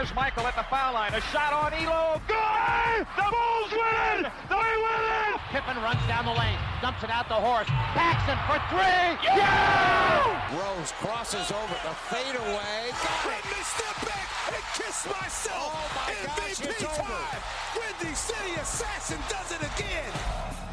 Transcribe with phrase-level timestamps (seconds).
[0.00, 1.12] Here's Michael at the foul line.
[1.12, 2.16] A shot on Ehlo.
[2.24, 3.04] Good!
[3.20, 4.24] The Bulls win!
[4.48, 5.36] They win it!
[5.52, 7.68] Pippen runs down the lane, dumps it out to Horace.
[7.92, 9.20] Paxson for three.
[9.36, 10.56] Yeah!
[10.56, 12.96] Rose crosses over the fadeaway.
[13.28, 15.68] Let me step back and kiss myself.
[15.68, 17.02] Oh my gosh, MVP it's over.
[17.04, 17.42] time.
[17.76, 20.69] Windy City Assassin does it again.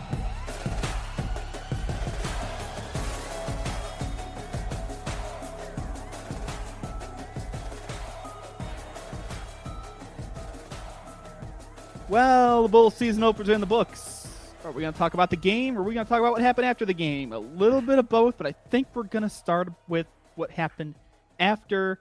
[12.10, 14.30] Well, the Bulls season openers are in the books.
[14.64, 16.32] Are we going to talk about the game or are we going to talk about
[16.32, 17.34] what happened after the game?
[17.34, 20.96] A little bit of both, but I think we're going to start with what happened
[21.38, 22.00] after.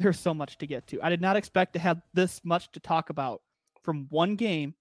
[0.00, 1.00] There's so much to get to.
[1.00, 3.40] I did not expect to have this much to talk about
[3.84, 4.74] from one game,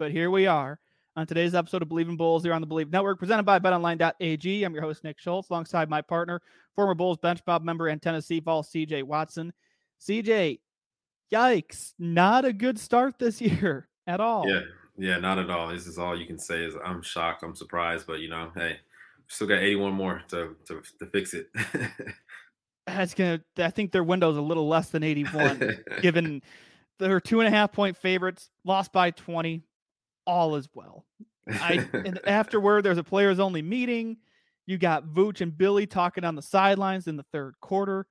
[0.00, 0.80] but here we are
[1.14, 4.64] on today's episode of Bleav in Bulls here on the Bleav Network, presented by BetOnline.ag.
[4.64, 6.42] I'm your host, Nick Schultz, alongside my partner,
[6.74, 9.52] former Bulls bench mob member and Tennessee Vol, CJ Watson.
[10.00, 10.58] CJ,
[11.32, 14.48] yikes, not a good start this year at all.
[14.48, 14.62] Yeah,
[14.96, 15.68] yeah, not at all.
[15.68, 18.78] This is all you can say is I'm shocked, I'm surprised, but you know, hey,
[19.28, 21.48] still got 81 more to to, to fix it.
[22.86, 23.40] That's gonna.
[23.58, 26.42] I think their window's a little less than 81, given
[26.98, 29.62] they're two and a half point favorites, lost by 20.
[30.26, 31.04] All is well.
[31.48, 34.16] I and afterward, there's a players only meeting.
[34.66, 38.06] You got Vooch and Billy talking on the sidelines in the third quarter.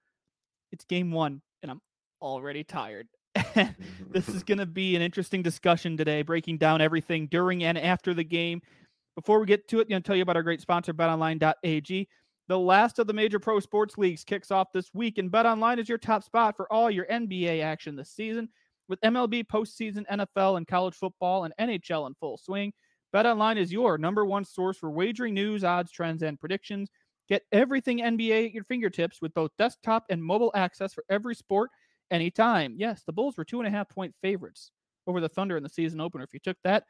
[0.71, 1.81] It's game one, and I'm
[2.21, 3.07] already tired.
[4.11, 8.13] this is going to be an interesting discussion today, breaking down everything during and after
[8.13, 8.61] the game.
[9.15, 12.07] Before we get to it, I'm going to tell you about our great sponsor, betonline.ag.
[12.47, 15.89] The last of the major pro sports leagues kicks off this week, and BetOnline is
[15.89, 18.49] your top spot for all your NBA action this season.
[18.87, 22.71] With MLB postseason, NFL, and college football and NHL in full swing,
[23.13, 26.89] BetOnline is your number one source for wagering news, odds, trends, and predictions.
[27.27, 31.69] Get everything NBA at your fingertips with both desktop and mobile access for every sport
[32.11, 32.75] anytime.
[32.77, 34.71] Yes, the Bulls were two and a half point favorites
[35.05, 36.23] over the Thunder in the season opener.
[36.23, 36.83] If you took that,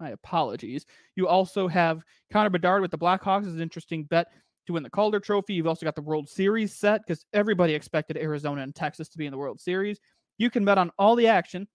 [0.00, 0.86] my apologies.
[1.16, 2.02] You also have
[2.32, 4.28] Connor Bedard with the Blackhawks as an interesting bet
[4.66, 5.54] to win the Calder Trophy.
[5.54, 9.26] You've also got the World Series set because everybody expected Arizona and Texas to be
[9.26, 9.98] in the World Series.
[10.38, 11.66] You can bet on all the action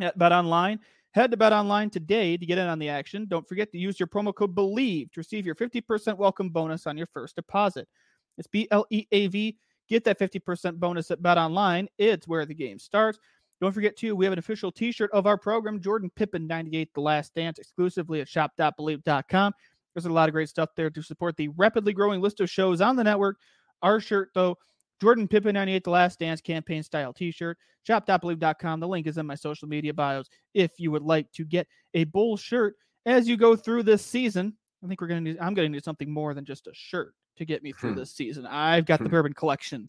[0.00, 0.78] at Bet Online.
[1.12, 3.26] Head to Bet Online today to get in on the action.
[3.28, 6.98] Don't forget to use your promo code BLEAV to receive your 50% welcome bonus on
[6.98, 7.88] your first deposit.
[8.36, 9.56] It's B L E A V.
[9.88, 11.88] Get that 50% bonus at Bet Online.
[11.98, 13.18] It's where the game starts.
[13.60, 16.92] Don't forget, too, we have an official t shirt of our program, Jordan Pippen 98
[16.94, 19.52] The Last Dance, exclusively at shop.bleav.com.
[19.94, 22.80] There's a lot of great stuff there to support the rapidly growing list of shows
[22.80, 23.38] on the network.
[23.82, 24.58] Our shirt, though,
[25.00, 28.80] Jordan Pippen 98 The Last Dance campaign style t shirt, shop.bleav.com.
[28.80, 32.04] The link is in my social media bios if you would like to get a
[32.04, 32.74] bull shirt
[33.06, 34.54] as you go through this season.
[34.82, 36.72] I think we're going to need, I'm going to need something more than just a
[36.74, 37.98] shirt to get me through Hmm.
[37.98, 38.46] this season.
[38.46, 39.88] I've got the bourbon collection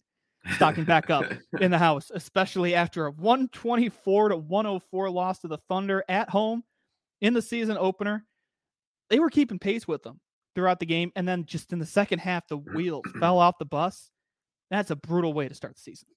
[0.54, 1.24] stocking back up
[1.60, 6.62] in the house, especially after a 124 to 104 loss to the Thunder at home
[7.20, 8.24] in the season opener.
[9.10, 10.20] They were keeping pace with them
[10.54, 11.12] throughout the game.
[11.16, 14.10] And then just in the second half, the wheels fell off the bus.
[14.70, 16.08] That's a brutal way to start the season.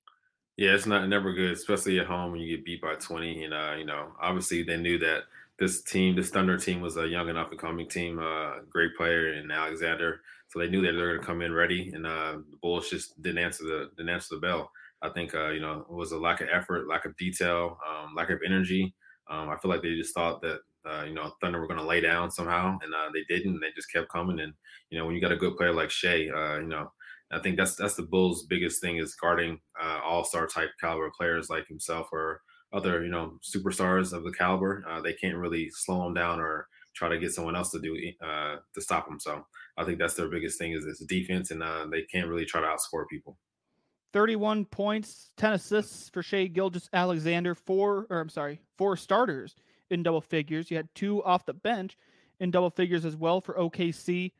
[0.57, 3.43] yeah, it's not never good, especially at home when you get beat by 20.
[3.45, 5.23] And uh, you know, obviously they knew that
[5.59, 8.95] this team, this Thunder team, was a young and up and coming team, uh, great
[8.97, 10.21] player in Alexander.
[10.49, 12.89] So they knew that they were going to come in ready, and uh, the Bulls
[12.89, 14.71] just didn't answer the didn't answer the bell.
[15.01, 18.15] I think uh, you know it was a lack of effort, lack of detail, um,
[18.15, 18.93] lack of energy.
[19.29, 21.85] Um, I feel like they just thought that uh, you know Thunder were going to
[21.85, 23.59] lay down somehow, and uh, they didn't.
[23.59, 24.53] They just kept coming, and
[24.89, 26.91] you know when you got a good player like Shai, uh, you know
[27.31, 31.11] I think that's that's the Bulls' biggest thing is guarding uh, all star type caliber
[31.15, 32.41] players like himself or
[32.73, 34.83] other you know superstars of the caliber.
[34.89, 37.95] Uh, they can't really slow him down or try to get someone else to do
[38.21, 39.19] to stop him.
[39.19, 39.45] So
[39.79, 42.61] I think that's their biggest thing is is defense, and uh, they can't really try
[42.61, 43.37] to outscore people.
[44.11, 49.55] 31 points, 10 assists for Shai Gilgeous-Alexander, four, or I'm sorry, four starters
[49.91, 50.69] in double figures.
[50.71, 51.95] You had two off the bench
[52.39, 54.31] in double figures as well for OKC.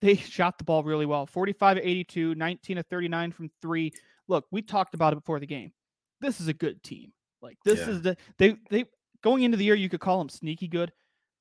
[0.00, 3.92] They shot the ball really well 45 82, 19 of 39 from three.
[4.28, 5.72] Look, we talked about it before the game.
[6.20, 7.12] This is a good team.
[7.42, 7.90] Like, this Yeah.
[7.90, 8.84] is the, they, they,
[9.22, 10.92] going into the year, you could call them sneaky good.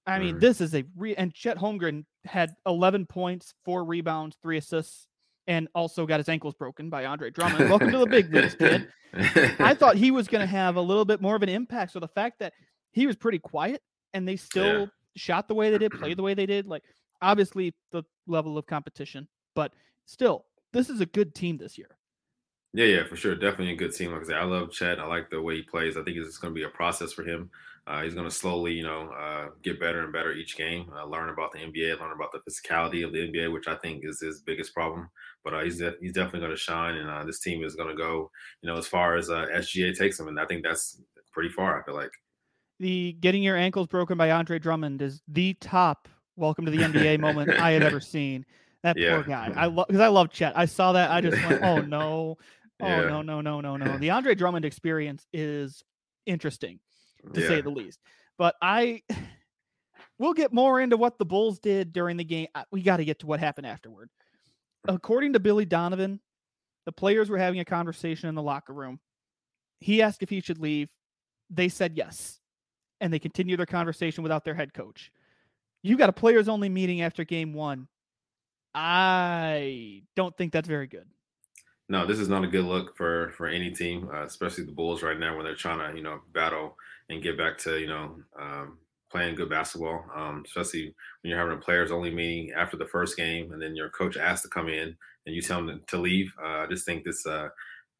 [0.08, 0.40] I mean, Mhm.
[0.40, 5.08] this is a re, and Chet Holmgren had 11 points, four rebounds, three assists,
[5.48, 7.70] and also got his ankles broken by Andre Drummond.
[7.70, 8.88] Welcome to the big leagues, kid.
[9.14, 11.92] I thought he was going to have a little bit more of an impact.
[11.92, 12.54] So the fact that
[12.94, 13.82] he was pretty quiet
[14.14, 14.36] and they
[14.86, 16.84] still shot the way they did, played the way they did, like
[17.22, 19.74] obviously the level of competition, but
[20.06, 21.98] still, this is a good team this year.
[22.74, 23.34] Yeah, yeah, for sure.
[23.36, 24.12] Definitely a good team.
[24.12, 25.00] Like I said, I love Chet.
[25.00, 25.98] I like the way he plays.
[25.98, 27.50] I think it's going to be a process for him.
[27.88, 31.06] Uh, he's going to slowly, you know, uh, get better and better each game, uh,
[31.06, 34.20] learn about the NBA, learn about the physicality of the NBA, which I think is
[34.20, 35.10] his biggest problem.
[35.46, 37.88] But uh, he's de- he's definitely going to shine, and uh, this team is going
[37.88, 38.30] to go,
[38.62, 41.02] you know, as far as uh, SGA takes them, and I think that's
[41.32, 41.80] pretty far.
[41.82, 42.12] I feel like
[42.80, 47.20] the getting your ankles broken by Andre Drummond is the top welcome to the NBA
[47.22, 48.46] moment I have ever seen.
[48.84, 49.16] That Yeah.
[49.16, 49.52] poor guy.
[49.56, 50.58] I love because I love Chet.
[50.58, 51.10] I saw that.
[51.10, 52.38] I just went, oh no,
[52.82, 53.08] oh Yeah.
[53.08, 53.98] no, no, no, no, no.
[54.02, 55.84] The Andre Drummond experience is
[56.26, 56.80] interesting
[57.34, 58.00] to yeah, say the least.
[58.38, 59.02] But I
[60.20, 62.48] we'll get more into what the Bulls did during the game.
[62.72, 64.10] We got to get to what happened afterward.
[64.88, 66.20] According to Billy Donovan,
[66.86, 69.00] the players were having a conversation in the locker room.
[69.80, 70.90] He asked if he should leave.
[71.50, 72.40] They said yes.
[73.00, 75.12] And they continued their conversation without their head coach.
[75.84, 77.88] You got a players only meeting after game 1.
[78.74, 81.08] I don't think that's very good.
[81.90, 85.04] No, this is not a good look for for any team, uh, especially the Bulls
[85.04, 86.78] right now when they're trying to you know battle
[87.10, 88.78] and get back to you know um,
[89.12, 90.06] playing good basketball.
[90.16, 93.76] Um, especially when you're having a players only meeting after the first game, and then
[93.76, 94.96] your coach asks to come in
[95.26, 96.32] and you tell him to leave.
[96.42, 97.50] Uh, I just think this uh,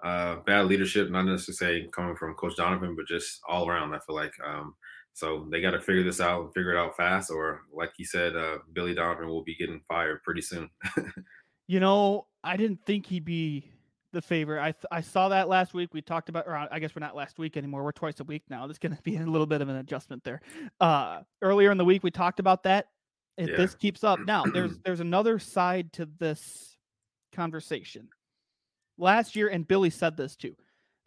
[0.04, 3.94] uh, bad leadership, not necessarily coming from Coach Donovan, but just all around.
[3.94, 4.76] I feel like um,
[5.14, 8.04] so they got to figure this out and figure it out fast, or like he
[8.04, 10.70] said, uh, Billy Donovan will be getting fired pretty soon.
[11.68, 13.70] You know, I didn't think he'd be
[14.18, 14.60] the favorite.
[14.62, 15.94] I th- I saw that last week.
[15.94, 17.84] We talked about, or I guess we're not last week anymore.
[17.84, 18.66] We're twice a week now.
[18.66, 20.42] There's going to be a little bit of an adjustment there.
[20.82, 22.88] Uh, earlier in the week, we talked about that.
[23.38, 23.58] If Yeah.
[23.58, 26.76] this keeps up, now there's there's another side to this
[27.32, 28.10] conversation.
[28.98, 30.56] Last year, and Billy said this too.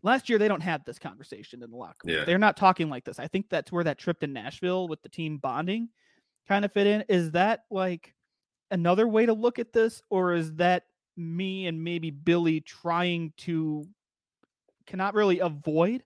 [0.03, 2.17] Last year, they don't have this conversation in the locker room.
[2.17, 2.25] Yeah.
[2.25, 3.19] They're not talking like this.
[3.19, 5.89] I think that's where that trip to Nashville with the team bonding
[6.49, 7.05] kind of fit in.
[7.09, 8.15] Is that like
[8.71, 10.85] another way to look at this, or is that
[11.21, 13.89] me and maybe Billy trying to
[14.87, 16.05] cannot really avoid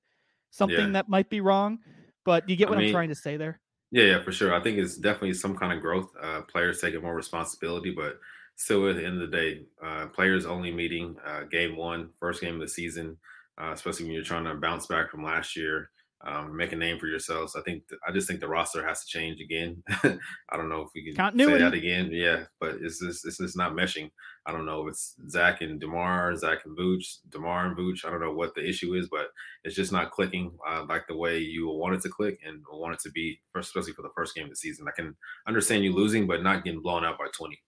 [0.50, 0.92] something Yeah.
[0.92, 1.80] that might be wrong?
[2.24, 3.60] But you get what I am mean, trying to say there?
[3.90, 4.52] Yeah, yeah, for sure.
[4.54, 6.10] I think it's definitely some kind of growth.
[6.20, 8.18] Uh, players taking more responsibility, but
[8.56, 12.40] still, at the end of the day, uh, players only meeting uh, game one, first
[12.40, 13.18] game of the season,
[13.60, 15.90] uh, especially when you're trying to bounce back from last year,
[16.26, 17.54] um, make a name for yourselves.
[17.56, 19.82] I think th- I just think the roster has to change again.
[19.88, 22.10] I don't know if we can say that again.
[22.12, 24.10] Yeah, but it's just it's just not meshing.
[24.46, 28.04] I don't know if it's Zach and Demar, Zach and Vooch, Demar and Vooch.
[28.04, 29.28] I don't know what the issue is, but
[29.64, 32.94] it's just not clicking uh, like the way you want it to click and want
[32.94, 34.86] it to be, especially for the first game of the season.
[34.88, 35.14] I can
[35.46, 37.58] understand you losing, but not getting blown out by 20.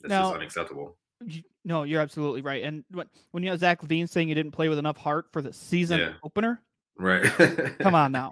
[0.00, 0.96] That's Now- just unacceptable.
[1.64, 2.64] No, you're absolutely right.
[2.64, 5.40] And when when you have Zach LaVine saying you didn't play with enough heart for
[5.40, 6.12] the season Yeah.
[6.22, 6.60] opener,
[6.98, 7.24] Right.
[7.80, 8.30] Come on now.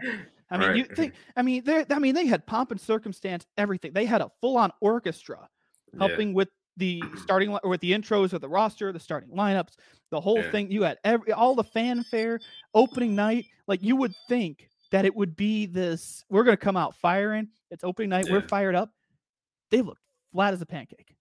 [0.50, 1.14] I mean, you think?
[1.37, 3.93] I mean, they I mean, they had pomp and circumstance, everything.
[3.93, 5.49] They had a full-on orchestra
[5.93, 6.06] Yeah.
[6.06, 9.76] helping with the starting or with the intros of the roster, the starting lineups,
[10.11, 10.50] the whole Yeah.
[10.50, 10.70] thing.
[10.70, 12.41] You had every all the fanfare,
[12.75, 13.47] opening night.
[13.67, 16.23] Like you would think that it would be this.
[16.29, 17.49] We're going to come out firing.
[17.70, 18.26] It's opening night.
[18.31, 18.91] We're fired up.
[19.70, 21.15] They looked flat as a pancake.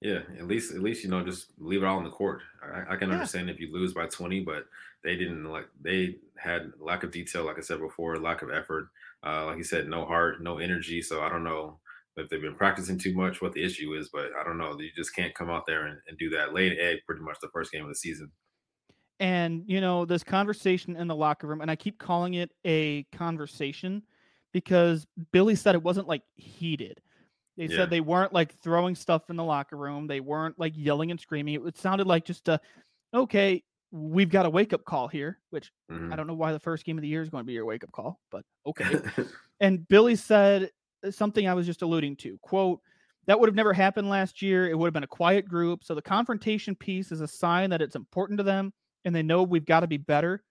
[0.00, 2.40] Yeah, at least at least you know just leave it all on the court.
[2.62, 3.14] I, I can Yeah.
[3.16, 4.66] understand if you lose by twenty, but
[5.02, 8.88] they didn't like they had lack of detail, like I said before, lack of effort.
[9.22, 11.02] Uh, like you said, no heart, no energy.
[11.02, 11.78] So I don't know
[12.16, 14.78] if they've been practicing too much, what the issue is, but I don't know.
[14.80, 16.54] You just can't come out there and, and do that.
[16.54, 18.30] Lay an egg pretty much the first game of the season.
[19.18, 23.02] and you know this conversation in the locker room and i keep calling it a
[23.12, 24.02] conversation
[24.52, 27.00] because billy said it wasn't like heated
[27.60, 27.76] they Yeah.
[27.76, 31.20] said they weren't like throwing stuff in the locker room they weren't like yelling and
[31.20, 32.58] screaming it, it sounded like just a
[33.12, 33.62] okay
[33.92, 36.10] we've got a wake up call here which Mhm.
[36.12, 37.66] i don't know why the first game of the year is going to be your
[37.66, 38.84] wake up call but okay
[39.60, 40.70] and Billy said
[41.06, 42.38] uh, something I was just alluding to.
[42.42, 42.80] Quote,
[43.26, 44.68] that would have never happened last year.
[44.70, 45.84] It would have been a quiet group.
[45.84, 48.72] So the confrontation piece is a sign that it's important to them
[49.04, 50.42] and they know we've got to be better.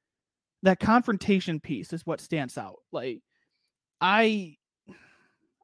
[0.63, 2.78] That confrontation piece is what stands out.
[2.92, 3.22] Like
[4.01, 4.56] I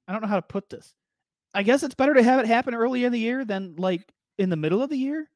[0.07, 0.93] I don't know how to put this.
[1.55, 4.49] I guess it's better to have it happen early in the year than like in
[4.49, 5.29] the middle of the year.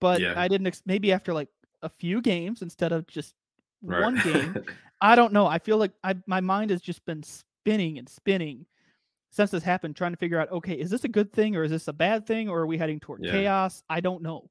[0.00, 0.34] But Yeah.
[0.36, 1.48] I didn't ex- maybe after like
[1.82, 3.34] a few games instead of just
[3.82, 4.02] Right.
[4.02, 4.56] one game.
[5.00, 5.46] I don't know.
[5.46, 8.66] I feel like I my mind has just been spinning and spinning
[9.30, 11.70] since this happened, trying to figure out, okay, is this a good thing or is
[11.70, 13.30] this a bad thing or are we heading toward Yeah.
[13.32, 13.82] chaos?
[13.90, 14.48] I don't know.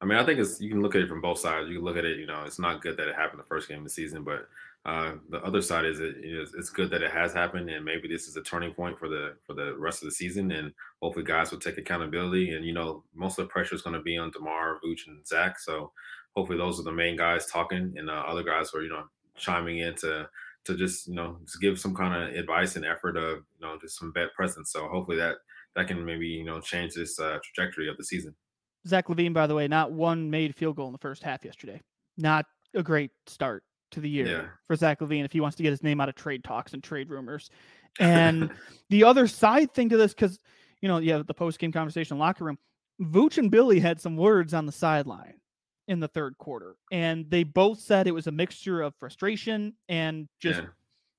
[0.00, 1.68] I mean, I think it's you can look at it from both sides.
[1.68, 3.68] You can look at it, you know, it's not good that it happened the first
[3.68, 4.48] game of the season, but
[4.84, 8.08] uh, the other side is it is it's good that it has happened, and maybe
[8.08, 11.24] this is a turning point for the for the rest of the season, and hopefully
[11.24, 12.54] guys will take accountability.
[12.54, 15.26] And you know, most of the pressure is going to be on Demar, Vooch, and
[15.26, 15.58] Zach.
[15.58, 15.92] So
[16.34, 19.04] hopefully those are the main guys talking, and uh, other guys are you know
[19.36, 20.28] chiming in to
[20.64, 23.76] to just you know just give some kind of advice and effort of you know
[23.80, 24.72] just some vet presence.
[24.72, 25.36] So hopefully that
[25.74, 28.34] that can maybe you know change this uh, trajectory of the season.
[28.86, 31.82] Zach LaVine, by the way, not one made field goal in the first half yesterday.
[32.16, 34.44] Not a great start to the year Yeah.
[34.66, 36.82] for Zach LaVine if he wants to get his name out of trade talks and
[36.82, 37.50] trade rumors.
[37.98, 38.50] And
[38.90, 40.38] the other side thing to this, because
[40.80, 42.58] you know, you have the post game conversation locker room.
[43.00, 45.34] Vooch and Billy had some words on the sideline
[45.88, 50.28] in the third quarter, and they both said it was a mixture of frustration and
[50.40, 50.66] just Yeah.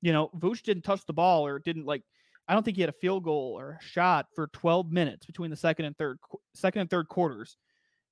[0.01, 2.03] you know, Vooch didn't touch the ball or didn't like.
[2.47, 5.49] I don't think he had a field goal or a shot for 12 minutes between
[5.51, 6.19] the second and third
[6.53, 7.57] second and third quarters,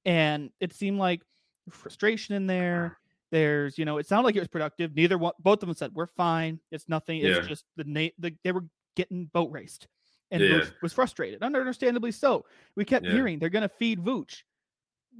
[0.06, 1.22] and it seemed like
[1.70, 2.98] frustration in there.
[3.32, 4.96] There's, you know, it sounded like it was productive.
[4.96, 6.60] Neither one, both of them said we're fine.
[6.72, 7.20] It's nothing.
[7.22, 7.48] It's Yeah.
[7.48, 8.66] just the name." the they were
[8.96, 9.88] getting boat raced,
[10.32, 10.50] and Yeah.
[10.62, 12.46] Vooch was frustrated, understandably so.
[12.76, 13.12] We kept Yeah.
[13.12, 14.44] hearing they're going to feed Vooch.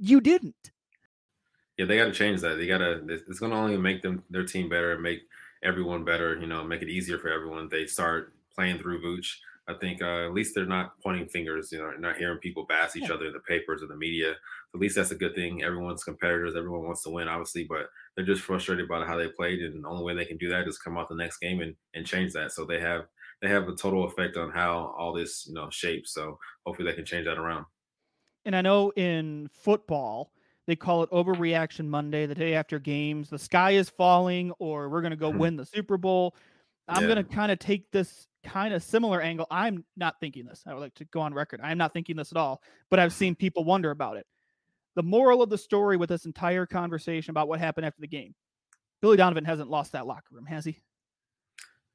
[0.00, 0.72] You didn't.
[1.76, 2.56] Yeah, they got to change that.
[2.56, 3.04] They got to.
[3.08, 5.20] It's going to only make them their team better, and make
[5.62, 6.38] everyone better.
[6.38, 7.68] You know, make it easier for everyone.
[7.68, 9.36] They start playing through Vooch.
[9.68, 11.70] I think uh, at least they're not pointing fingers.
[11.72, 14.32] You know, not hearing people bash each other in the papers or the media.
[14.74, 15.62] At least that's a good thing.
[15.62, 16.56] Everyone's competitors.
[16.56, 19.88] Everyone wants to win, obviously, but they're just frustrated about how they played, and the
[19.88, 22.32] only way they can do that is come out the next game and and change
[22.32, 22.52] that.
[22.52, 23.06] So they have
[23.42, 26.12] they have a total effect on how all this you know shapes.
[26.14, 27.66] So hopefully they can change that around.
[28.44, 30.32] and I know in football
[30.66, 33.30] they call it overreaction Monday, the day after games.
[33.30, 35.38] The sky is falling, or we're going to go Mhm.
[35.38, 36.36] win the Super Bowl.
[36.88, 37.06] I'm Yeah.
[37.06, 39.46] going to kind of take this kind of similar angle.
[39.50, 40.62] I'm not thinking this.
[40.66, 41.60] I would like to go on record.
[41.62, 44.26] I'm not thinking this at all, but I've seen people wonder about it.
[44.94, 48.34] The moral of the story with this entire conversation about what happened after the game
[49.00, 50.76] Billy Donovan hasn't lost that locker room, has he?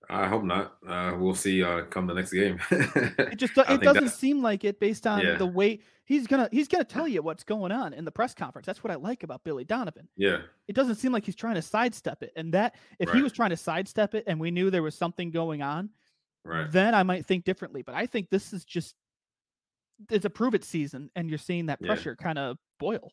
[0.09, 0.75] I hope not.
[0.87, 1.63] Uh, we'll see.
[1.63, 2.59] Uh, come the next game.
[2.71, 5.35] It just it doesn't that- seem like it based on Yeah.
[5.37, 8.65] the way he's gonna he's gonna tell you what's going on in the press conference.
[8.65, 10.07] That's what I like about Billy Donovan.
[10.17, 12.33] Yeah, it doesn't seem like he's trying to sidestep it.
[12.35, 15.31] And that if he was trying to sidestep it and we knew there was something
[15.31, 15.89] going on,
[16.45, 16.71] right.
[16.71, 17.81] then I might think differently.
[17.83, 18.95] But I think this is just
[20.09, 21.87] it's a prove it season and you're seeing that Yeah.
[21.87, 23.11] pressure kind of boil.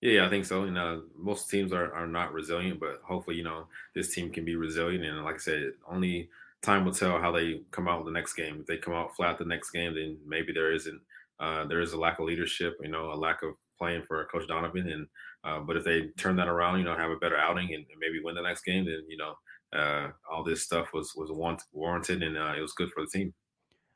[0.00, 0.64] Yeah, yeah, I think so.
[0.64, 4.44] You know, most teams are, are not resilient, but hopefully, you know, this team can
[4.44, 5.04] be resilient.
[5.04, 6.28] And like I said, only
[6.62, 8.60] time will tell how they come out the next game.
[8.60, 11.00] If they come out flat the next game, then maybe there isn't
[11.40, 14.46] uh, there is a lack of leadership, you know, a lack of playing for Coach
[14.46, 14.88] Donovan.
[14.88, 15.08] And
[15.42, 17.98] uh, but if they turn that around, you know, have a better outing and, and
[17.98, 19.34] maybe win the next game, then you know,
[19.74, 23.10] uh, all this stuff was was want, warranted and uh, it was good for the
[23.10, 23.34] team.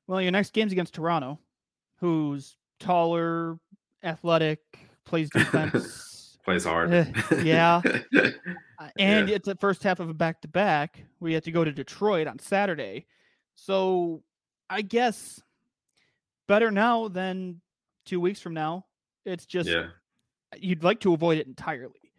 [0.07, 1.39] Well, your next game's against Toronto,
[2.01, 3.59] who's taller,
[4.03, 4.61] athletic,
[5.05, 6.15] plays defense.
[6.45, 6.91] Plays hard.
[6.95, 7.05] Eh,
[7.43, 7.83] yeah.
[8.81, 9.35] Uh, and Yeah.
[9.35, 11.05] it's the first half of a back to back.
[11.19, 13.07] We have to go to Detroit on Saturday.
[13.57, 14.23] So
[14.71, 15.43] I guess
[16.47, 17.61] better now than
[18.07, 18.87] two weeks from now.
[19.27, 19.89] It's just yeah.
[20.57, 22.13] you'd like to avoid it entirely.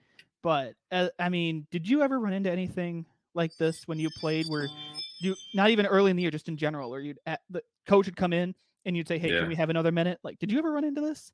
[0.44, 4.48] But uh, I mean, did you ever run into anything like this when you played
[4.48, 4.72] where
[5.20, 8.06] you not even early in the year, just in general, or you'd at, the coach
[8.06, 8.56] would come in
[8.86, 9.34] and you'd say, "Hey, Yeah.
[9.34, 11.34] can we have another minute?" Like, did you ever run into this?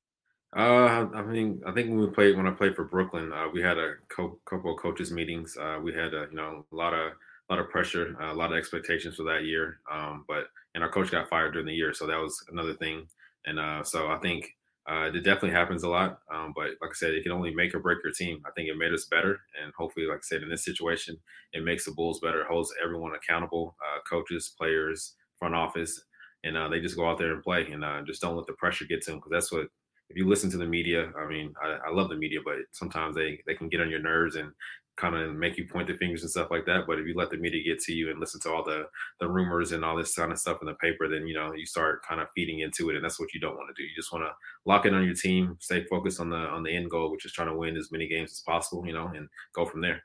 [0.55, 3.61] Uh, I mean, I think when we played when I played for Brooklyn, uh, we
[3.61, 5.57] had a co- couple of coaches meetings.
[5.57, 7.11] Uh, we had a you know a lot of
[7.49, 9.81] a lot of pressure, a lot of expectations for that year.
[9.91, 13.09] Um, but and our coach got fired during the year, so that was another thing.
[13.45, 14.54] And uh, so I think
[14.89, 16.19] uh, it definitely happens a lot.
[16.33, 18.41] Um, but like I said, it can only make or break your team.
[18.45, 21.17] I think it made us better, and hopefully, like I said, in this situation,
[21.53, 22.41] it makes the Bulls better.
[22.41, 26.03] It holds everyone accountable, uh, coaches, players, front office,
[26.43, 28.53] and uh, they just go out there and play, and uh, just don't let the
[28.53, 29.67] pressure get to them because that's what
[30.09, 33.15] if you listen to the media, I mean, I, I love the media, but sometimes
[33.15, 34.51] they they can get on your nerves and
[34.97, 36.85] kind of make you point the fingers and stuff like that.
[36.87, 38.85] But if you let the media get to you and listen to all the
[39.19, 41.65] the rumors and all this kind of stuff in the paper, then you know you
[41.65, 43.87] start kind of feeding into it, and that's what you don't want to do.
[43.87, 44.31] You just want to
[44.65, 47.33] lock in on your team, stay focused on the on the end goal, which is
[47.33, 50.03] trying to win as many games as possible, you know, and go from there.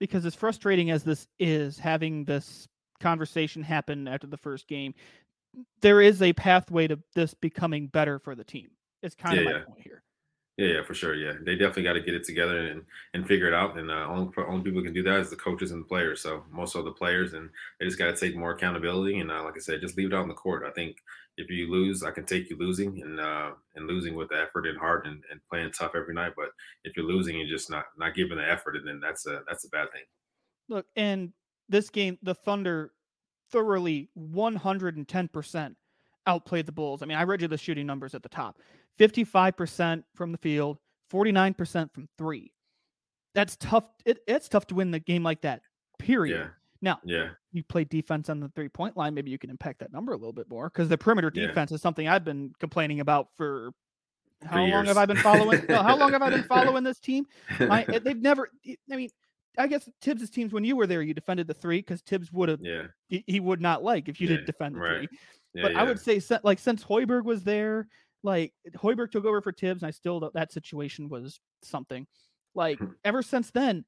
[0.00, 2.68] because as frustrating as this is having this
[3.00, 4.94] conversation happen after the first game
[5.82, 8.70] there is a pathway to this becoming better for the team
[9.02, 9.64] it's kind of Yeah, my yeah.
[9.66, 10.02] point here
[10.56, 11.14] Yeah, yeah, for sure.
[11.14, 12.82] Yeah, they definitely got to get it together and
[13.12, 13.76] and figure it out.
[13.78, 16.22] And uh, only only people can do that is the coaches and the players.
[16.22, 19.18] So most of the players, and they just got to take more accountability.
[19.20, 20.64] And uh, like I said, just leave it out on the court.
[20.66, 20.96] I think
[21.36, 24.66] if you lose, I can take you losing and uh, and losing with the effort
[24.66, 26.32] and heart and, and playing tough every night.
[26.34, 26.48] But
[26.84, 29.66] if you're losing and just not not giving the effort, and then that's a that's
[29.66, 30.04] a bad thing.
[30.68, 31.32] look and
[31.68, 32.92] this game the thunder
[33.50, 35.74] thoroughly 110%
[36.26, 38.58] outplayed the bulls i mean i read you the shooting numbers at the top
[38.98, 40.78] 55% from the field
[41.12, 42.52] 49% from three
[43.34, 45.62] that's tough it, it's tough to win the game like that
[45.98, 46.48] period Yeah.
[46.82, 49.92] now Yeah, you play defense on the three point line, maybe you can impact that
[49.92, 51.46] number a little bit more because the perimeter Yeah.
[51.46, 53.70] defense is something I've been complaining about for
[54.44, 54.88] how long years.
[54.88, 55.64] have I been following?
[55.68, 56.42] no, how long have I been
[56.76, 57.26] following this team?
[57.60, 58.50] My, they've never.
[58.90, 59.08] I mean,
[59.56, 62.50] I guess Thibs' teams when you were there, you defended the three because Thibs would
[62.50, 65.08] have yeah, he, he would not like if you Yeah, did defend the right.
[65.08, 65.18] three.
[65.54, 65.62] yeah.
[65.62, 65.80] But yeah.
[65.80, 67.88] I would say like since Hoiberg was there,
[68.22, 72.06] like Hoiberg took over for Thibs, and I still th- that situation was something.
[72.54, 72.92] Like Hmm.
[73.04, 73.84] ever since then,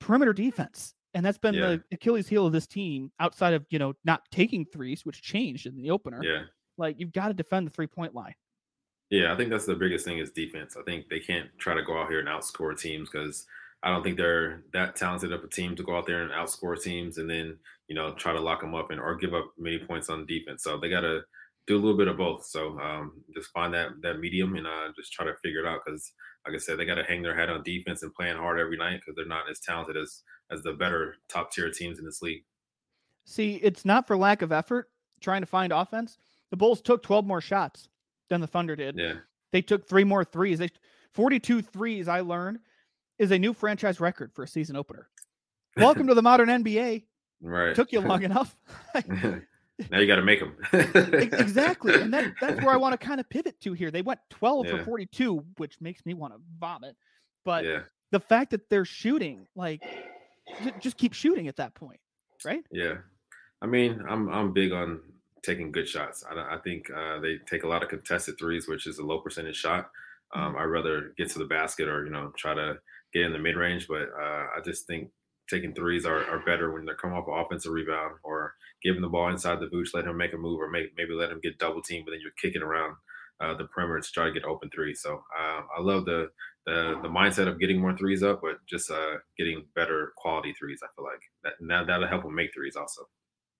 [0.00, 0.94] perimeter defense.
[1.14, 1.76] And that's been Yeah.
[1.76, 5.66] the Achilles heel of this team outside of, you know, not taking threes, which changed
[5.66, 6.22] in the opener.
[6.22, 6.44] Yeah.
[6.76, 8.34] Like you've got to defend the three point line.
[9.10, 10.76] Yeah, I think that's the biggest thing is defense.
[10.76, 13.46] I think they can't try to go out here and outscore teams because
[13.82, 16.80] I don't think they're that talented of a team to go out there and outscore
[16.82, 19.78] teams and then you know try to lock them up and or give up many
[19.78, 20.62] points on defense.
[20.64, 21.22] So they got to
[21.66, 22.44] do a little bit of both.
[22.46, 25.80] So um, just find that that medium and uh, just try to figure it out
[25.84, 26.12] because,
[26.46, 28.76] like I said, they got to hang their head on defense and playing hard every
[28.76, 32.20] night because they're not as talented as as the better top tier teams in this
[32.22, 32.44] league.
[33.24, 34.90] See, it's not for lack of effort
[35.20, 36.18] trying to find offense.
[36.50, 37.88] The Bulls took 12 more shots
[38.28, 38.96] than the Thunder did.
[38.98, 39.14] Yeah,
[39.52, 40.58] They took three more threes.
[40.58, 40.68] They
[41.14, 42.58] 42 threes, I learned,
[43.18, 45.08] is a new franchise record for a season opener.
[45.76, 47.04] Welcome to the modern NBA.
[47.40, 47.68] right.
[47.70, 48.54] It Took you long enough.
[49.90, 50.56] now you got to make them.
[50.72, 51.94] Exactly.
[51.94, 53.90] And that, that's where I want to kind of pivot to here.
[53.90, 54.76] They went 12 Yeah.
[54.78, 56.96] for 42, which makes me want to vomit.
[57.44, 57.80] But yeah,
[58.12, 59.82] the fact that they're shooting, like,
[60.80, 62.00] just keep shooting at that point,
[62.44, 62.64] right?
[62.70, 62.94] yeah.
[63.62, 65.00] I mean, I'm I'm big on
[65.42, 66.24] taking good shots.
[66.30, 69.18] i, I think uh, they take a lot of contested threes, which is a low
[69.20, 69.90] percentage shot.
[70.34, 72.78] Um, I'd rather get to the basket or you know try to
[73.12, 75.10] get in the mid range, but uh, I just think
[75.48, 79.08] taking threes are, are better when they're coming off an offensive rebound or giving the
[79.08, 81.58] ball inside to Vooch, let him make a move, or make, maybe let him get
[81.58, 82.96] double teamed, but then you're kicking around
[83.40, 85.00] uh, the perimeter to try to get open threes.
[85.02, 86.30] So uh, I love the,
[86.66, 90.80] the the mindset of getting more threes up, but just uh, getting better quality threes.
[90.82, 93.02] I feel like that now that'll help them make threes also.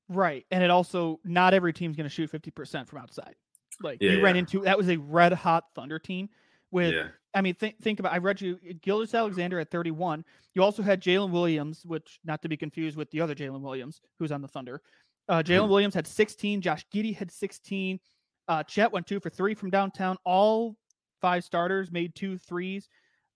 [0.08, 0.44] Right.
[0.50, 3.34] And it also, not every team's going to shoot 50% from outside.
[3.82, 6.28] Like, Yeah, you ran into that was a red hot Thunder team
[6.74, 8.12] with Yeah, I mean, think think about.
[8.12, 10.24] I read you Gilgeous-Alexander at 31.
[10.54, 14.00] You also had Jalen Williams, which not to be confused with the other Jalen Williams,
[14.18, 14.82] who's on the Thunder.
[15.28, 15.70] Uh, Jalen Hmm.
[15.70, 16.60] Williams had 16.
[16.60, 17.98] Josh Giddey had 16.
[18.46, 20.18] Uh, Chet went two for three from downtown.
[20.24, 20.76] All
[21.22, 22.88] five starters made two threes.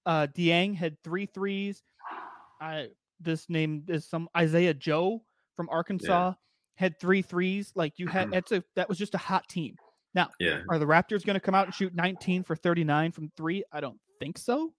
[0.04, 1.82] Uh, Dieng had three threes.
[2.60, 2.88] I
[3.20, 5.22] this name is some Isaiah Joe
[5.56, 6.34] from Arkansas
[6.76, 7.72] had three threes.
[7.74, 9.76] Like you had, that's a that was just a hot team.
[10.14, 13.62] Yeah, Are the Raptors going to come out and shoot 19 for 39 from three?
[13.72, 14.72] I don't think so.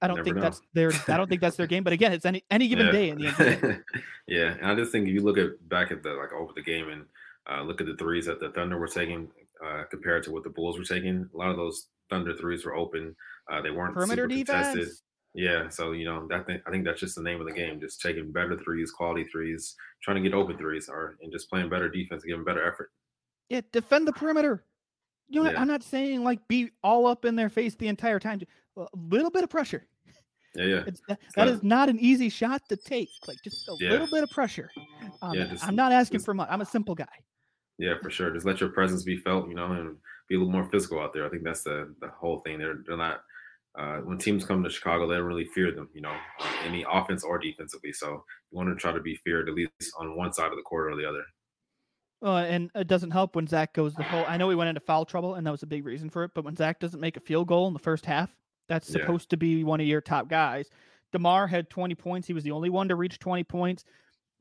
[0.00, 0.42] I don't Never think know.
[0.42, 0.92] that's their.
[1.08, 1.82] I don't think that's their game.
[1.82, 2.92] But again, it's any any given Yeah.
[2.92, 3.82] day in the NBA.
[4.28, 6.62] yeah, and I just think if you look at back at the like over the
[6.62, 7.04] game and
[7.50, 9.28] uh, look at the threes that the Thunder were taking
[9.64, 12.76] uh, compared to what the Bulls were taking, a lot of those Thunder threes were
[12.76, 13.16] open.
[13.50, 14.74] Uh, they weren't Perimeter contested.
[14.76, 15.02] defense.
[15.34, 17.80] Yeah, so you know that thing, I think that's just the name of the game,
[17.80, 21.70] just taking better threes, quality threes, trying to get open threes, or and just playing
[21.70, 22.90] better defense, giving better effort.
[23.48, 24.64] Yeah, defend the perimeter.
[25.28, 25.50] You know.
[25.50, 25.60] Yeah.
[25.60, 28.40] I'm not saying like be all up in their face the entire time.
[28.76, 29.86] A little bit of pressure.
[30.54, 33.08] Yeah, yeah, It's that, It's that not- is not an easy shot to take.
[33.26, 33.90] Like just a Yeah.
[33.90, 34.70] little bit of pressure.
[35.22, 36.48] Um, Yeah, just- I'm not asking just- for much.
[36.50, 37.06] I'm a simple guy.
[37.78, 38.30] yeah, for sure.
[38.32, 41.12] Just let your presence be felt, you know, and be a little more physical out
[41.12, 41.24] there.
[41.26, 42.58] I think that's the the whole thing.
[42.58, 43.22] They're they're not.
[43.78, 46.16] Uh, when teams come to Chicago, they don't really fear them, you know,
[46.64, 47.92] any offense or defensively.
[47.92, 50.62] So you want to try to be feared at least on one side of the
[50.62, 51.22] court or the other.
[52.22, 54.24] Uh, and it doesn't help when Zach goes the whole.
[54.26, 56.32] I know he went into foul trouble, and that was a big reason for it.
[56.34, 58.34] But when Zach doesn't make a field goal in the first half,
[58.68, 59.00] that's Yeah.
[59.00, 60.68] supposed to be one of your top guys.
[61.12, 62.26] Demar had 20 points.
[62.26, 63.84] He was the only one to reach 20 points.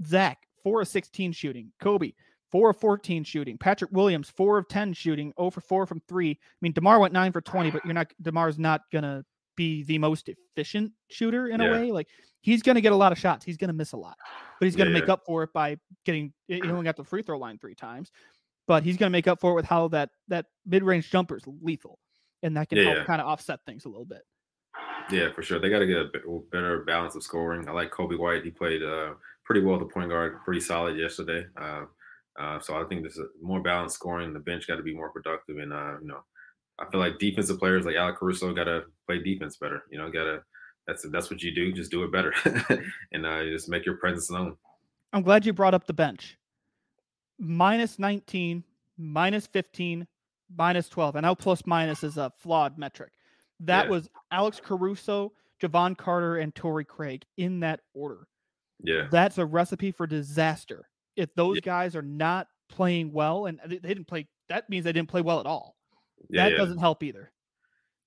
[0.05, 1.71] Zach four of 16 shooting.
[1.81, 2.13] Coby
[2.51, 3.57] four of 14 shooting.
[3.57, 5.31] Patrick Williams four of 10 shooting.
[5.39, 6.31] 0 for four from three.
[6.31, 8.11] I mean, Demar went nine for 20, but you're not.
[8.21, 9.23] Demar's not gonna
[9.57, 11.91] be the most efficient shooter in a way.
[11.91, 12.07] Like
[12.39, 13.43] he's gonna get a lot of shots.
[13.43, 14.17] He's gonna miss a lot,
[14.59, 15.13] but he's gonna Yeah, make yeah.
[15.13, 16.33] up for it by getting.
[16.47, 18.11] He only got the free throw line three times,
[18.67, 21.43] but he's gonna make up for it with how that that mid range jumper is
[21.61, 21.99] lethal,
[22.43, 23.03] and that can Yeah, help yeah.
[23.05, 24.21] kind of offset things a little bit.
[25.11, 25.59] Yeah, for sure.
[25.59, 27.67] They got to get a better balance of scoring.
[27.67, 28.43] I like Coby White.
[28.43, 29.13] He played uh,
[29.45, 31.45] pretty well at the point guard, pretty solid yesterday.
[31.55, 31.85] Uh,
[32.37, 34.33] uh, so I think there's more balanced scoring.
[34.33, 36.23] The bench got to be more productive, and uh, you know,
[36.79, 39.83] I feel like defensive players like Alex Caruso got to play defense better.
[39.89, 40.43] You know, got to
[40.85, 41.71] that's that's what you do.
[41.73, 42.33] Just do it better,
[43.11, 44.55] and uh, just make your presence known.
[45.13, 46.37] I'm glad you brought up the bench.
[47.39, 48.63] Minus 19,
[48.97, 50.07] minus 15,
[50.55, 51.15] minus 12.
[51.17, 53.11] And now plus minus is a flawed metric.
[53.59, 53.91] That Yeah.
[53.91, 58.27] was Alex Caruso, Jevon Carter, and Torrey Craig in that order.
[58.83, 60.89] Yeah, That's a recipe for disaster.
[61.15, 61.61] If those Yeah.
[61.61, 65.39] guys are not playing well, and they didn't play, that means they didn't play well
[65.39, 65.76] at all.
[66.29, 66.57] Yeah, that yeah.
[66.57, 67.31] doesn't help either.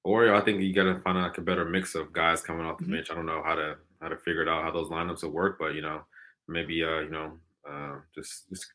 [0.02, 2.78] Or I think you got to find like a better mix of guys coming off
[2.78, 2.92] the Mhm.
[2.92, 3.10] bench.
[3.10, 5.58] I don't know how to how to figure it out how those lineups will work,
[5.58, 6.06] but you know,
[6.48, 8.66] maybe uh, you know, uh, just just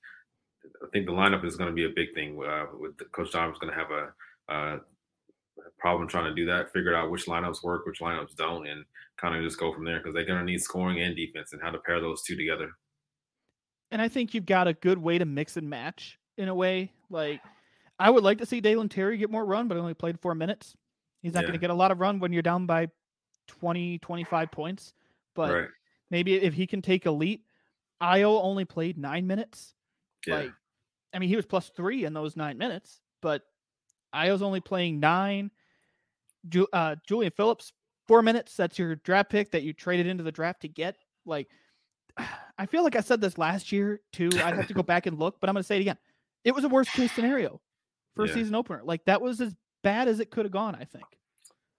[0.83, 2.37] I think the lineup is going to be a big thing.
[2.43, 4.13] Uh, with the, Coach Donovan's going to have a,
[4.51, 4.79] uh,
[5.79, 8.83] problem trying to do that, figure out which lineups work, which lineups don't, and
[9.17, 11.61] kind of just go from there because they're going to need scoring and defense and
[11.61, 12.71] how to pair those two together.
[13.91, 16.91] And I think you've got a good way to mix and match in a way.
[17.09, 17.41] Like,
[17.99, 20.75] I would like to see Dalen Terry get more run, but only played four minutes.
[21.21, 22.89] He's not going to get a lot of run when you're down by
[23.47, 24.93] 20, 25 points.
[25.34, 25.67] But right.
[26.12, 27.45] maybe if he can take a leap.
[28.01, 29.73] Ayo only played nine minutes.
[30.27, 30.36] Yeah.
[30.36, 30.51] Like,
[31.13, 33.43] I mean, he was plus three in those nine minutes, but
[34.13, 35.49] Ayo's only playing nine.
[36.49, 37.71] Ju- uh, Julian Phillips,
[38.05, 38.55] four minutes.
[38.55, 40.97] That's your draft pick that you traded into the draft to get.
[41.25, 41.47] Like,
[42.58, 44.29] I feel like I said this last year too.
[44.36, 45.97] I'd have to go back and look, but I'm going to say it again.
[46.43, 47.62] It was a worst case scenario
[48.15, 48.82] for a season opener.
[48.84, 51.06] Like, that was as bad as it could have gone, I think.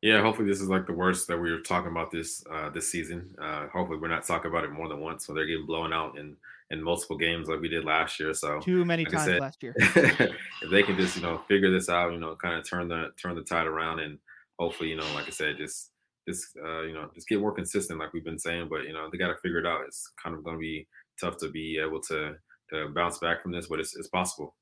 [0.03, 2.91] Yeah, hopefully this is like the worst that we were talking about this uh, this
[2.93, 3.35] season.
[3.41, 6.17] Uh, hopefully we're not talking about it more than once, so they're getting blown out
[6.19, 6.37] in
[6.71, 8.35] in multiple games like we did last year.
[8.35, 9.75] So Too many like times said, last year.
[9.79, 13.11] if they can just you know figure this out, you know, kind of turn the
[13.21, 14.19] turn the tide around, and
[14.59, 15.91] hopefully you know, like I said, just
[16.29, 18.69] just uh, you know just get more consistent, like we've been saying.
[18.69, 19.81] But you know, they got to figure it out.
[19.87, 20.87] It's kind of going to be
[21.19, 22.35] tough to be able to
[22.71, 24.55] to bounce back from this, but it's it's possible.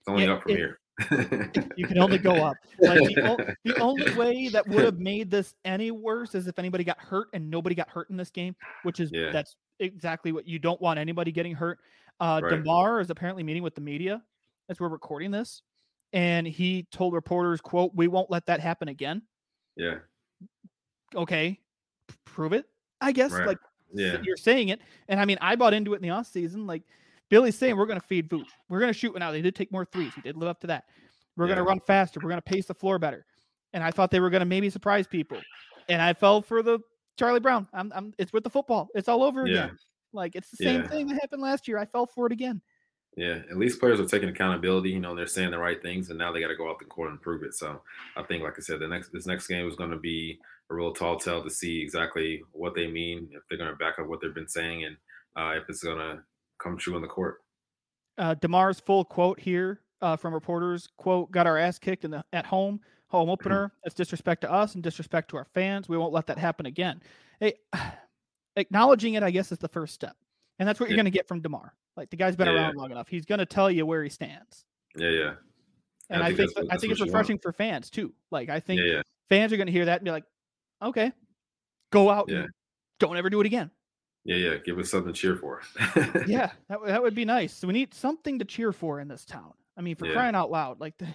[0.00, 0.78] It's only Yeah, up from it- here.
[1.76, 2.56] You can only go up.
[2.80, 6.58] Like the, o- the only way that would have made this any worse is if
[6.58, 9.30] anybody got hurt, and nobody got hurt in this game, which is Yeah.
[9.30, 11.78] that's exactly what you don't want anybody getting hurt.
[12.18, 12.50] Uh, Right.
[12.62, 14.22] Demar is apparently meeting with the media
[14.70, 15.62] as we're recording this,
[16.14, 19.22] and he told reporters, "quote We won't let that happen again."
[19.76, 19.98] yeah,
[21.14, 21.60] Okay,
[22.08, 22.64] p- prove it.
[23.00, 23.46] I guess Right.
[23.48, 23.58] like
[23.92, 26.66] yeah, you're saying it, and I mean I bought into it in the off season.
[26.66, 26.82] Like
[27.28, 28.48] Billy's saying, we're going to feed Vooch.
[28.68, 29.16] We're going to shoot.
[29.18, 30.14] Now they did take more threes.
[30.14, 30.84] He did live up to that.
[31.36, 32.20] We're going to run faster.
[32.20, 33.26] We're going to pace the floor better.
[33.72, 35.42] And I thought they were going to maybe surprise people,
[35.88, 36.78] and I fell for the
[37.18, 37.68] Charlie Brown.
[37.74, 38.88] I'm, I'm it's with the football.
[38.94, 39.64] It's all over Yeah.
[39.64, 39.78] again.
[40.12, 40.88] Like it's the same Yeah.
[40.88, 41.76] thing that happened last year.
[41.76, 42.62] I fell for it again.
[43.16, 44.90] Yeah, at least players are taking accountability.
[44.90, 46.84] You know, they're saying the right things, and now they got to go out the
[46.84, 47.54] court and prove it.
[47.54, 47.82] So
[48.16, 50.38] I think, like I said, the next this next game is going to be
[50.70, 53.98] a real tall tale to see exactly what they mean, if they're going to back
[53.98, 54.96] up what they've been saying, and
[55.36, 56.22] uh, if it's going to
[56.58, 57.38] come true on the court.
[58.18, 62.24] uh, Demar's full quote here uh, from reporters: "quote Got our ass kicked in the
[62.32, 63.72] at home home opener.
[63.84, 65.88] That's disrespect to us and disrespect to our fans.
[65.88, 67.02] We won't let that happen again."
[67.40, 67.54] Hey,
[68.56, 70.16] acknowledging it, I guess, is the first step,
[70.58, 71.02] and that's what you're Yeah.
[71.02, 71.74] going to get from Demar.
[71.96, 72.60] Like the guy's been Yeah, yeah.
[72.62, 74.64] around long enough; he's going to tell you where he stands.
[74.96, 75.34] Yeah, yeah,
[76.10, 77.12] And I think that's what- I think it's you want.
[77.14, 78.14] refreshing for fans too.
[78.30, 80.24] Like I think yeah, yeah, fans are going to hear that and be like,
[80.82, 81.12] "Okay,
[81.90, 82.40] go out Yeah.
[82.40, 82.48] and
[82.98, 83.70] don't ever do it again."
[84.26, 84.56] Yeah, yeah.
[84.58, 85.62] Give us something to cheer for.
[86.26, 87.62] yeah, that, would- that would be nice.
[87.64, 89.52] We need something to cheer for in this town.
[89.76, 90.12] I mean, for Yeah.
[90.14, 90.80] crying out loud.
[90.80, 91.06] Like the,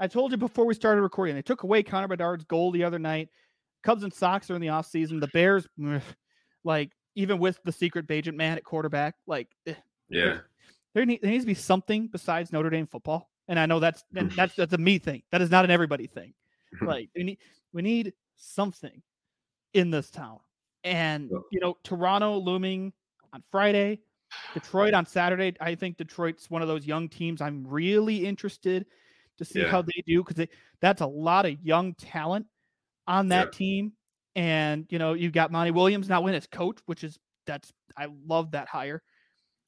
[0.00, 2.98] I told you before we started recording, they took away Connor Bedard's goal the other
[2.98, 3.28] night.
[3.82, 5.20] Cubs and Sox are in the offseason.
[5.20, 5.66] The Bears,
[6.64, 9.74] like, even with the secret agent man at quarterback, like, eh,
[10.08, 10.38] yeah,
[10.94, 13.30] there, need, there needs to be something besides Notre Dame football.
[13.48, 15.22] And I know that's and that's that's a me thing.
[15.32, 16.34] That is not an everybody thing.
[16.82, 17.38] Like we need
[17.72, 19.00] we need something
[19.72, 20.38] in this town.
[20.88, 22.92] And you know, Toronto looming
[23.32, 24.00] on Friday,
[24.54, 25.54] Detroit on Saturday.
[25.60, 28.86] I think Detroit's one of those young teams I'm really interested
[29.38, 29.70] to see Yeah.
[29.70, 30.46] how they do because
[30.80, 32.46] that's a lot of young talent
[33.06, 33.58] on that Yeah.
[33.58, 33.92] team.
[34.34, 38.06] And you know, you've got Monty Williams now in as coach, which is that's I
[38.26, 39.02] love that hire.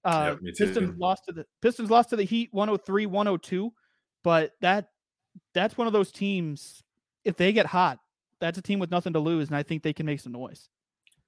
[0.04, 0.52] Uh, too.
[0.56, 3.72] Pistons lost to the Pistons lost to the Heat 103 102,
[4.24, 4.88] but that
[5.54, 6.82] that's one of those teams.
[7.24, 7.98] If they get hot,
[8.40, 10.70] that's a team with nothing to lose, and I think they can make some noise.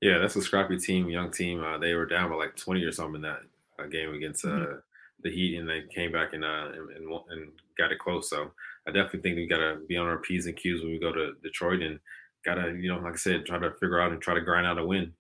[0.03, 0.19] Yeah.
[0.19, 1.63] That's a scrappy team, young team.
[1.65, 3.41] Uh, they were down by like twenty or something in that
[3.79, 4.83] uh, game against uh, Mhm.
[5.23, 8.29] the Heat, and they came back and, uh, and and and got it close.
[8.29, 8.51] So
[8.87, 11.13] I definitely think we got to be on our p's and q's when we go
[11.13, 11.99] to Detroit, and
[12.45, 14.67] got to you know, like I said, try to figure out and try to grind
[14.67, 15.13] out a win.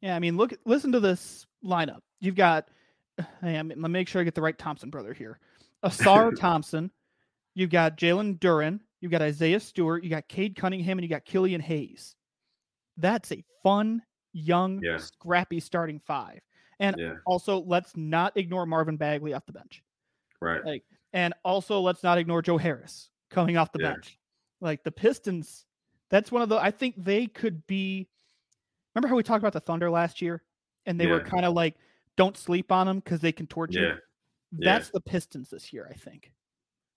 [0.00, 2.00] Yeah, I mean, look, listen to this lineup.
[2.20, 2.68] You've got,
[3.42, 5.38] hey, I'm, let me make sure I get the right Thompson brother here.
[5.84, 6.90] Ausar Thompson.
[7.54, 8.80] You've got Jalen Duren.
[9.00, 10.02] You've got Isaiah Stewart.
[10.02, 12.14] You got Cade Cunningham, and you got Killian Hayes.
[12.96, 14.96] That's a fun, young, Yeah.
[14.98, 16.40] scrappy starting five.
[16.80, 19.82] And Yeah, also, let's not ignore Marvin Bagley off the bench.
[20.40, 20.64] right.
[20.64, 23.92] Like, and also let's not ignore Joe Harris coming off the Yeah.
[23.92, 24.18] bench.
[24.60, 25.66] Like the Pistons,
[26.08, 26.56] that's one of the.
[26.56, 28.08] I think they could be.
[28.94, 30.42] Remember how we talked about the Thunder last year,
[30.86, 31.76] and they were kind of like,
[32.16, 33.96] don't sleep on them because they can torture." Yeah.
[34.52, 36.32] That's the Pistons this year, I think.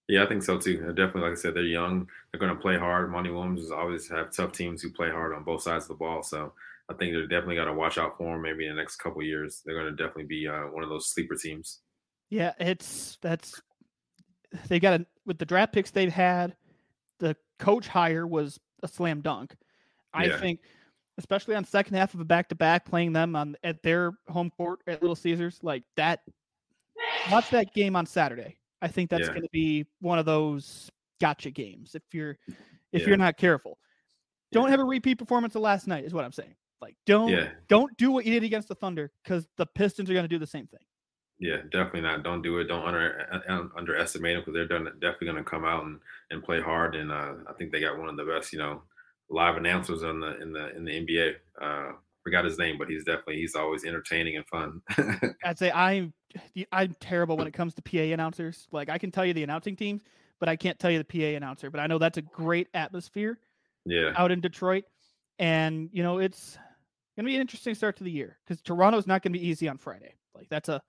[0.07, 0.77] Yeah, I think so too.
[0.93, 2.07] Definitely, like I said, they're young.
[2.31, 3.11] They're going to play hard.
[3.11, 5.95] Monty Williams is always have tough teams who play hard on both sides of the
[5.95, 6.21] ball.
[6.21, 6.53] So
[6.89, 8.41] I think they're definitely got to watch out for them.
[8.41, 10.89] Maybe in the next couple of years, they're going to definitely be uh, one of
[10.89, 11.81] those sleeper teams.
[12.29, 13.59] Yeah, it's that's
[14.67, 16.55] they got a with the draft picks they've had,
[17.19, 19.55] the coach hire was a slam dunk.
[20.13, 20.37] I Yeah.
[20.39, 20.59] think,
[21.17, 24.51] especially on second half of a back to back, playing them on at their home
[24.51, 26.21] court at Little Caesars, like that.
[27.31, 28.57] Watch that game on Saturday.
[28.81, 29.29] I think that's Yeah.
[29.33, 32.37] going to be one of those gotcha games if you're
[32.91, 33.07] if Yeah.
[33.07, 33.79] you're not careful.
[34.51, 36.55] Don't have a repeat performance of last night, is what I'm saying.
[36.81, 40.13] Like, don't Yeah, don't do what you did against the Thunder because the Pistons are
[40.13, 40.81] going to do the same thing.
[41.39, 42.23] yeah, definitely not.
[42.23, 42.65] Don't do it.
[42.65, 45.99] Don't under uh, uh, underestimate them because they're done, definitely going to come out and,
[46.31, 46.95] and play hard.
[46.95, 48.81] And uh, I think they got one of the best, you know,
[49.29, 51.33] live announcers in the in the in the NBA.
[51.61, 54.81] Uh, forgot his name, but he's definitely he's always entertaining and fun.
[55.43, 56.13] I'd say I'm
[56.71, 58.67] I'm terrible when it comes to PA announcers.
[58.71, 60.01] Like I can tell you the announcing teams,
[60.39, 61.69] but I can't tell you the PA announcer.
[61.69, 63.39] But I know that's a great atmosphere
[63.85, 64.85] yeah, out in Detroit,
[65.39, 66.57] and you know it's
[67.15, 69.77] gonna be an interesting start to the year because Toronto's not gonna be easy on
[69.77, 70.15] Friday.
[70.33, 70.81] Like that's a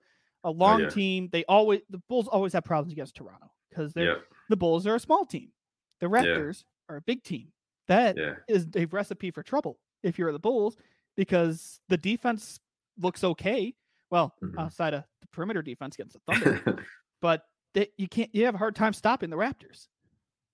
[0.43, 0.89] a long Oh, yeah.
[0.89, 1.29] team.
[1.31, 4.95] They always the Bulls always have problems against Toronto because they're yeah, the Bulls are
[4.95, 5.51] a small team.
[5.99, 7.51] The Raptors are a big team.
[7.87, 10.77] That is yeah, a recipe for trouble if you're the Bulls
[11.15, 12.59] because the defense
[12.99, 13.73] looks okay.
[14.11, 14.57] Well, Mhm.
[14.59, 16.85] outside of the perimeter defense against the Thunder,
[17.21, 18.33] but they, you can't.
[18.33, 19.87] You have a hard time stopping the Raptors.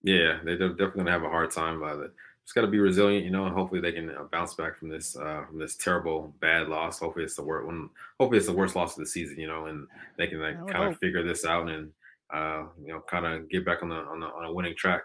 [0.04, 0.40] yeah.
[0.44, 2.12] They're definitely gonna have a hard time by it.
[2.46, 4.90] Just got to be resilient, you know, and hopefully they can uh, bounce back from
[4.90, 7.00] this uh, from this terrible bad loss.
[7.00, 7.90] Hopefully it's the worst one.
[8.20, 10.92] Hopefully it's the worst loss of the season, you know, and they can like kind
[10.92, 11.92] of figure this out and
[12.34, 15.04] uh, you know kind of get back on the on the on a winning track.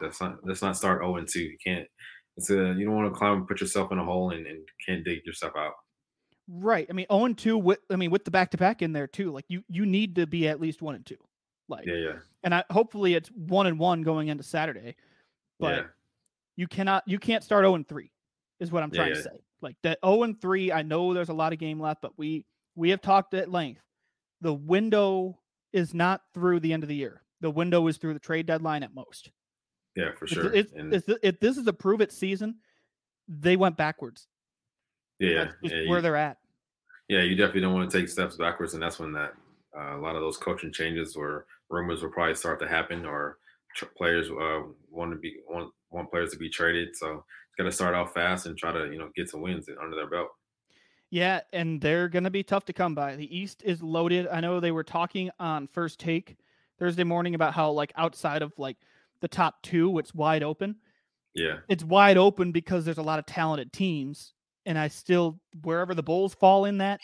[0.00, 1.40] Let's not let's not start 0 2.
[1.40, 1.88] You can't.
[2.36, 4.60] It's a you don't want to climb and put yourself in a hole and, and
[4.86, 5.72] can't dig yourself out.
[6.48, 6.86] Right.
[6.88, 9.06] I mean, 0 and 2 with I mean with the back to back in there
[9.06, 9.32] too.
[9.32, 11.16] Like you you need to be at least 1 and 2.
[11.68, 12.12] Like Yeah, yeah,
[12.44, 14.94] and I hopefully it's 1 and 1 going into Saturday.
[15.58, 15.82] But yeah.
[16.56, 18.10] You cannot you can't start 0 and 3
[18.60, 19.14] is what I'm trying yeah.
[19.14, 19.40] to say.
[19.62, 22.44] Like that 0 and 3, I know there's a lot of game left, but we
[22.74, 23.82] we have talked at length.
[24.40, 25.38] The window
[25.72, 27.22] is not through the end of the year.
[27.40, 29.30] The window is through the trade deadline at most.
[29.94, 30.52] Yeah, for sure.
[30.52, 32.56] It's, and it's, if this is a prove it season,
[33.28, 34.26] they went backwards.
[35.18, 35.30] yeah,
[35.62, 36.36] yeah, yeah, where you, they're at.
[37.08, 39.32] yeah, you definitely don't want to take steps backwards, and that's when that
[39.76, 43.38] uh, a lot of those coaching changes or rumors will probably start to happen, or
[43.96, 46.96] players uh, want to be want want players to be traded.
[46.96, 49.68] So it's got to start off fast and try to you know get some wins
[49.82, 50.28] under their belt.
[51.10, 53.16] Yeah, and they're going to be tough to come by.
[53.16, 54.26] The East is loaded.
[54.26, 56.36] I know they were talking on First Take
[56.78, 58.76] Thursday morning about how like outside of like
[59.20, 60.76] the top 2, it's wide open.
[61.34, 64.32] Yeah, It's wide open because there's a lot of talented teams
[64.66, 67.00] and I still wherever the Bulls fall in that,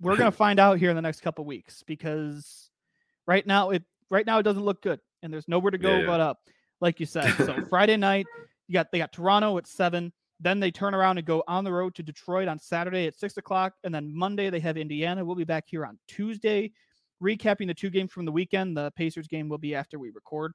[0.00, 2.70] we're going to find out here in the next couple weeks because
[3.26, 6.00] right now it right now it doesn't look good and there's nowhere to go Yeah,
[6.00, 6.06] yeah.
[6.06, 6.38] but up
[6.80, 7.32] like you said.
[7.38, 8.26] So Friday night,
[8.68, 10.12] you got they got Toronto at seven.
[10.40, 13.36] Then they turn around and go on the road to Detroit on Saturday at six
[13.38, 15.24] o'clock, and then Monday they have Indiana.
[15.24, 16.72] We'll be back here on Tuesday,
[17.22, 18.76] recapping the two games from the weekend.
[18.76, 20.52] The Pacers game will be after we record,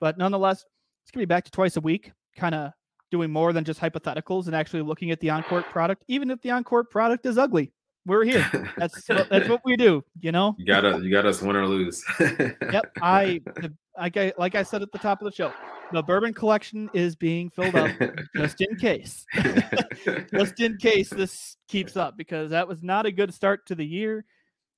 [0.00, 0.64] but nonetheless,
[1.02, 2.72] it's gonna be back to twice a week, kind of
[3.10, 6.50] doing more than just hypotheticals and actually looking at the on-court product, even if the
[6.50, 7.72] on-court product is ugly.
[8.06, 8.46] We're here.
[8.76, 10.54] That's what, that's what we do, you know.
[10.58, 11.02] you got us.
[11.02, 12.04] You got us win or lose.
[12.20, 12.92] Yep.
[13.00, 15.52] I, the, like I like I said at the top of the show,
[15.92, 17.90] the bourbon collection is being filled up
[18.36, 19.24] just in case,
[20.32, 23.86] just in case this keeps up, because that was not a good start to the
[23.86, 24.24] year.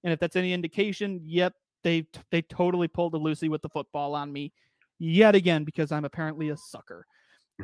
[0.04, 4.14] And if that's any indication, yep, they they totally pulled a Lucy with the football
[4.14, 4.52] on me
[4.98, 7.06] yet again because I'm apparently a sucker.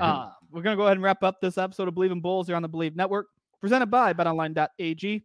[0.00, 2.56] Uh, we're gonna go ahead and wrap up this episode of Bleav in Bulls here
[2.56, 3.26] on the Bleav Network,
[3.60, 5.24] presented by BetOnline.ag.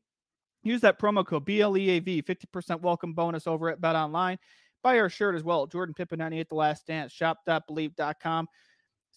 [0.68, 4.38] Use that promo code BLEAV, 50% welcome bonus over at Bet Online.
[4.84, 8.48] Buy our shirt as well, Jordan Pippen 98 The Last Dance, shop.bleav.com.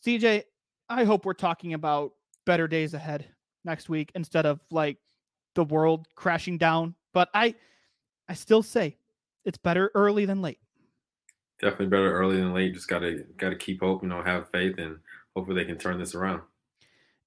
[0.07, 0.45] CJ,
[0.89, 2.13] I hope we're talking about
[2.47, 3.27] better days ahead
[3.65, 4.99] next week instead of like
[5.55, 6.95] the world crashing down.
[7.13, 7.57] But I
[8.29, 8.97] I still say
[9.45, 10.61] it's better early than late.
[11.61, 12.75] Definitely better early than late.
[12.75, 14.03] Just gotta gotta keep hope.
[14.03, 14.99] You know, have faith, and
[15.35, 16.43] hopefully they can turn this around.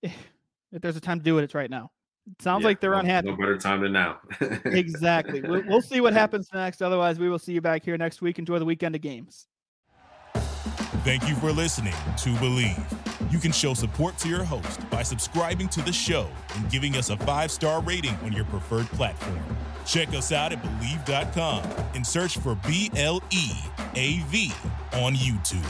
[0.02, 1.92] If there's a time to do it, it's right now.
[2.32, 3.30] It sounds Yeah, like they're no- unhappy.
[3.32, 4.20] No better time than now.
[4.66, 5.42] exactly.
[5.42, 6.82] We'll, we'll see what happens next.
[6.82, 8.40] Otherwise, we will see you back here next week.
[8.40, 9.48] Enjoy the weekend of games.
[11.04, 13.32] Thank you for listening to Bleav.
[13.32, 17.10] You can show support to your host by subscribing to the show and giving us
[17.10, 19.40] a five star rating on your preferred platform.
[19.86, 23.50] Check us out at Bleav.com and search for B L E
[23.96, 24.54] A V
[24.94, 25.68] on YouTube.